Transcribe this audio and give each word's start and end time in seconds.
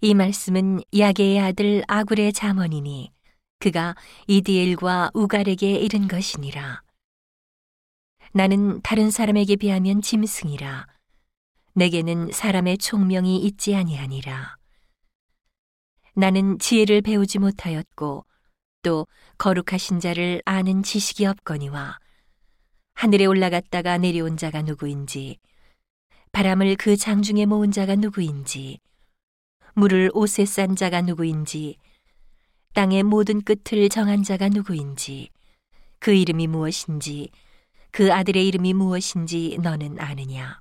이 0.00 0.14
말씀은 0.14 0.80
야게의 0.96 1.40
아들 1.40 1.82
아굴의 1.88 2.32
자언이니 2.32 3.12
그가 3.58 3.94
이디엘과 4.26 5.10
우갈에게 5.14 5.72
이른 5.72 6.06
것이니라. 6.06 6.82
나는 8.32 8.80
다른 8.82 9.10
사람에게 9.10 9.56
비하면 9.56 10.02
짐승이라. 10.02 10.86
내게는 11.74 12.30
사람의 12.32 12.78
총명이 12.78 13.38
있지 13.38 13.74
아니하니라. 13.74 14.56
나는 16.14 16.58
지혜를 16.58 17.02
배우지 17.02 17.38
못하였고 17.38 18.26
또 18.82 19.06
거룩하신 19.38 20.00
자를 20.00 20.42
아는 20.44 20.82
지식이 20.82 21.26
없거니와 21.26 21.98
하늘에 22.94 23.26
올라갔다가 23.26 23.98
내려온 23.98 24.36
자가 24.36 24.62
누구인지 24.62 25.38
바람을 26.32 26.76
그 26.76 26.96
장중에 26.96 27.46
모은 27.46 27.70
자가 27.70 27.94
누구인지 27.94 28.80
물을 29.74 30.10
옷에 30.14 30.44
싼 30.44 30.76
자가 30.76 31.02
누구인지 31.02 31.76
땅의 32.74 33.02
모든 33.02 33.42
끝을 33.42 33.88
정한 33.88 34.22
자가 34.22 34.48
누구인지 34.48 35.30
그 35.98 36.12
이름이 36.12 36.46
무엇인지 36.46 37.30
그 37.90 38.12
아들의 38.12 38.46
이름이 38.46 38.74
무엇인지 38.74 39.58
너는 39.62 39.98
아느냐? 39.98 40.60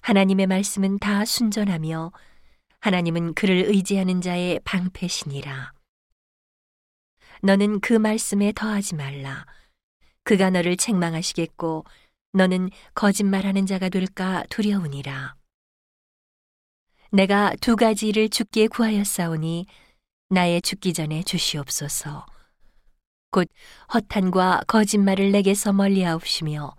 하나님의 0.00 0.46
말씀은 0.48 0.98
다 0.98 1.24
순전하며 1.24 2.12
하나님은 2.80 3.34
그를 3.34 3.64
의지하는 3.68 4.20
자의 4.20 4.60
방패시니라. 4.64 5.72
너는 7.42 7.80
그 7.80 7.92
말씀에 7.92 8.52
더하지 8.52 8.96
말라. 8.96 9.46
그가 10.24 10.50
너를 10.50 10.76
책망하시겠고 10.76 11.84
너는 12.32 12.70
거짓말하는 12.94 13.66
자가 13.66 13.88
될까 13.88 14.44
두려우니라 14.50 15.36
내가 17.14 17.54
두 17.60 17.76
가지를 17.76 18.30
죽게 18.30 18.68
구하였사오니 18.68 19.66
나의 20.30 20.62
죽기 20.62 20.94
전에 20.94 21.22
주시옵소서. 21.22 22.24
곧 23.30 23.48
허탄과 23.92 24.62
거짓말을 24.66 25.30
내게서 25.30 25.74
멀리하옵시며 25.74 26.74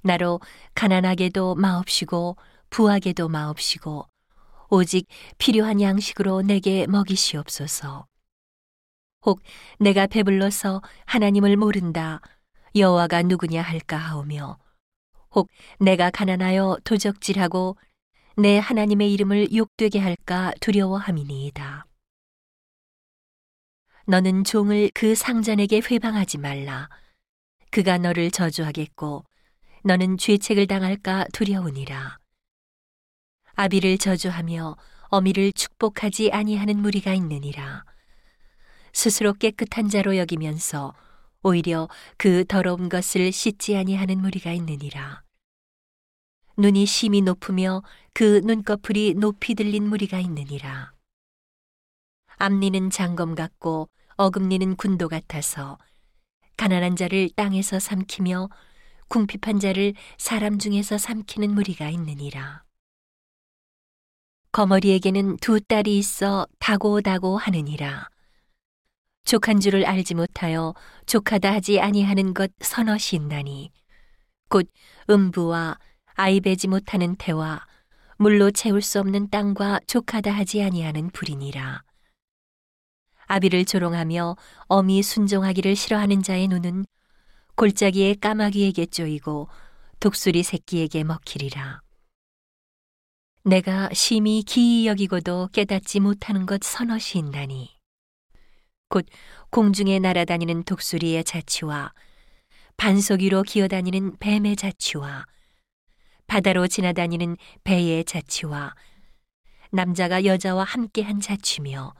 나로 0.00 0.40
가난하게도 0.74 1.54
마옵시고 1.54 2.36
부하게도 2.70 3.28
마옵시고 3.28 4.08
오직 4.70 5.06
필요한 5.38 5.80
양식으로 5.80 6.42
내게 6.42 6.88
먹이시옵소서. 6.88 8.06
혹 9.24 9.40
내가 9.78 10.08
배불러서 10.08 10.82
하나님을 11.04 11.56
모른다 11.56 12.20
여호와가 12.74 13.22
누구냐 13.22 13.62
할까 13.62 13.96
하오며 13.96 14.58
혹 15.30 15.48
내가 15.78 16.10
가난하여 16.10 16.78
도적질하고 16.82 17.76
내 18.36 18.58
하나님의 18.58 19.12
이름을 19.12 19.54
욕되게 19.54 19.98
할까 19.98 20.52
두려워함이니이다. 20.60 21.86
너는 24.06 24.44
종을 24.44 24.90
그 24.94 25.14
상전에게 25.14 25.82
회방하지 25.90 26.38
말라. 26.38 26.88
그가 27.70 27.98
너를 27.98 28.30
저주하겠고 28.30 29.24
너는 29.84 30.16
죄책을 30.16 30.66
당할까 30.66 31.26
두려우니라. 31.32 32.18
아비를 33.54 33.98
저주하며 33.98 34.76
어미를 35.08 35.52
축복하지 35.52 36.32
아니하는 36.32 36.78
무리가 36.78 37.12
있느니라. 37.14 37.84
스스로 38.94 39.34
깨끗한 39.34 39.88
자로 39.88 40.16
여기면서 40.16 40.94
오히려 41.42 41.88
그 42.16 42.44
더러운 42.46 42.88
것을 42.88 43.30
씻지 43.30 43.76
아니하는 43.76 44.20
무리가 44.20 44.52
있느니라. 44.52 45.22
눈이 46.56 46.86
심히 46.86 47.20
높으며 47.22 47.82
그 48.14 48.40
눈꺼풀이 48.44 49.14
높이 49.14 49.54
들린 49.54 49.88
무리가 49.88 50.18
있느니라. 50.20 50.92
앞니는 52.36 52.90
장검 52.90 53.34
같고 53.34 53.88
어금니는 54.16 54.76
군도 54.76 55.08
같아서 55.08 55.78
가난한 56.56 56.96
자를 56.96 57.28
땅에서 57.34 57.78
삼키며 57.78 58.48
궁핍한 59.08 59.60
자를 59.60 59.94
사람 60.18 60.58
중에서 60.58 60.98
삼키는 60.98 61.54
무리가 61.54 61.88
있느니라. 61.90 62.64
거머리에게는 64.52 65.38
두 65.38 65.60
딸이 65.60 65.96
있어 65.98 66.46
다고다고 66.58 67.38
하느니라. 67.38 68.08
족한 69.24 69.60
줄을 69.60 69.86
알지 69.86 70.14
못하여 70.14 70.74
족하다 71.06 71.52
하지 71.52 71.80
아니하는 71.80 72.34
것 72.34 72.50
서너시 72.60 73.16
있나니 73.16 73.70
곧 74.48 74.68
음부와 75.08 75.78
아이 76.22 76.38
베지 76.38 76.68
못하는 76.68 77.16
태와 77.16 77.66
물로 78.16 78.52
채울 78.52 78.80
수 78.80 79.00
없는 79.00 79.30
땅과 79.30 79.80
족하다 79.88 80.30
하지 80.30 80.62
아니하는 80.62 81.10
불이니라. 81.10 81.82
아비를 83.26 83.64
조롱하며 83.64 84.36
어미 84.68 85.02
순종하기를 85.02 85.74
싫어하는 85.74 86.22
자의 86.22 86.46
눈은 86.46 86.86
골짜기에 87.56 88.14
까마귀에게 88.20 88.86
쪼이고 88.86 89.48
독수리 89.98 90.44
새끼에게 90.44 91.02
먹히리라. 91.02 91.82
내가 93.42 93.90
심히 93.92 94.44
기이 94.44 94.86
여기고도 94.86 95.48
깨닫지 95.52 95.98
못하는 95.98 96.46
것 96.46 96.62
서너시 96.62 97.18
있나니. 97.18 97.76
곧 98.88 99.06
공중에 99.50 99.98
날아다니는 99.98 100.62
독수리의 100.62 101.24
자취와 101.24 101.92
반석 102.76 103.22
위로 103.22 103.42
기어다니는 103.42 104.18
뱀의 104.18 104.54
자취와 104.54 105.26
바다로 106.32 106.66
지나다니는 106.66 107.36
배의 107.62 108.06
자취와 108.06 108.74
남자가 109.70 110.24
여자와 110.24 110.64
함께한 110.64 111.20
자취며 111.20 111.92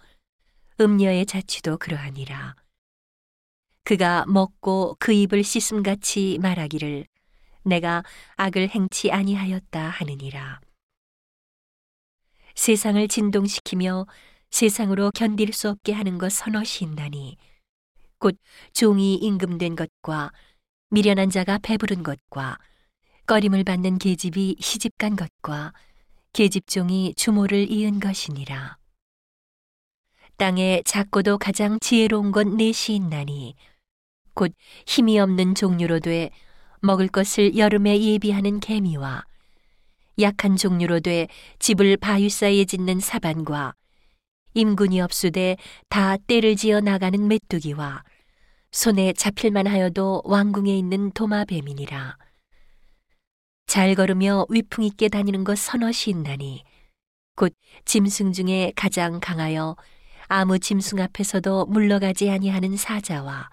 음녀의 0.81 1.27
자취도 1.27 1.77
그러하니라. 1.77 2.57
그가 3.85 4.25
먹고 4.27 4.97
그 4.99 5.13
입을 5.13 5.45
씻음같이 5.45 6.39
말하기를 6.41 7.05
내가 7.65 8.05
악을 8.37 8.71
행치 8.71 9.13
아니하였다 9.13 9.79
하느니라. 9.79 10.61
세상을 12.55 13.07
진동시키며 13.09 14.07
세상으로 14.51 15.11
견딜 15.11 15.53
수 15.53 15.69
없게 15.69 15.93
하는 15.93 16.17
것 16.17 16.33
서너시 16.33 16.85
있나니 16.85 17.37
곧 18.19 18.39
종이 18.73 19.15
임금된 19.17 19.77
것과 19.77 20.33
미련한 20.89 21.29
자가 21.29 21.59
배부른 21.59 22.03
것과 22.03 22.57
꺼림을 23.33 23.65
받는 23.65 23.97
계집이 23.97 24.57
시집간 24.61 25.17
것과 25.17 25.73
계집종이 26.35 27.15
주모를 27.17 27.73
이은 27.73 27.99
것이니라. 27.99 28.77
땅에 30.37 30.83
작고도 30.85 31.39
가장 31.39 31.79
지혜로운 31.81 32.31
것 32.31 32.47
넷이 32.47 32.95
있나니 32.95 33.55
곧 34.35 34.53
힘이 34.85 35.19
없는 35.19 35.55
종류로 35.55 36.01
돼 36.01 36.29
먹을 36.83 37.09
것을 37.09 37.57
여름에 37.57 38.03
예비하는 38.03 38.61
개미와 38.61 39.25
약한 40.21 40.55
종류로 40.55 41.01
돼 41.01 41.29
집을 41.59 41.97
바위 41.97 42.29
사이에 42.29 42.67
짓는 42.67 43.01
사반과 43.01 43.73
임군이 44.53 45.01
없으되 45.01 45.57
다 45.89 46.19
때를 46.19 46.55
지어 46.55 46.81
나가는 46.81 47.27
메뚜기와 47.29 48.05
손에 48.73 49.15
잡힐만 49.15 49.67
하여도 49.67 50.21
왕궁에 50.27 50.77
있는 50.77 51.11
도마뱀이니라. 51.13 52.19
잘 53.73 53.95
걸으며 53.95 54.45
위풍 54.51 54.85
있게 54.85 55.09
다니는 55.09 55.45
것 55.45 55.57
서너시 55.57 56.11
있나니 56.11 56.63
곧 57.37 57.55
짐승 57.87 58.35
중에 58.35 58.71
가장 58.77 59.19
강하여 59.19 59.77
아무 60.29 60.59
짐승 60.59 61.01
앞에서도 61.01 61.65
물러가지 61.65 62.29
아니하는 62.29 62.77
사자와 62.77 63.49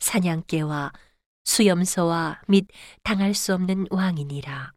사냥개와 0.00 0.92
수염소와 1.44 2.42
및 2.48 2.66
당할 3.02 3.32
수 3.32 3.54
없는 3.54 3.86
왕이니라. 3.88 4.72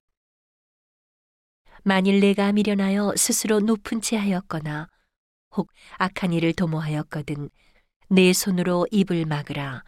만일 1.83 2.21
내가 2.21 2.53
미련하여 2.53 3.15
스스로 3.17 3.59
높은 3.59 3.99
채 3.99 4.15
하였거나 4.15 4.87
혹 5.57 5.69
악한 5.97 6.31
일을 6.31 6.53
도모하였거든 6.53 7.49
내 8.07 8.31
손으로 8.31 8.87
입을 8.91 9.25
막으라. 9.25 9.83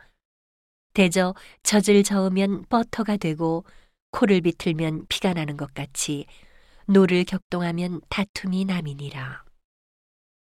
대저 0.94 1.34
젖을 1.64 2.04
저으면 2.04 2.66
버터가 2.68 3.16
되고 3.16 3.64
코를 4.12 4.42
비틀면 4.42 5.08
피가 5.10 5.34
나는 5.34 5.58
것 5.58 5.74
같이 5.74 6.26
노를 6.86 7.24
격동하면 7.24 8.02
다툼이 8.10 8.66
남이니라. 8.66 9.44